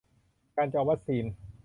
[0.55, 1.23] การจองวัคซีน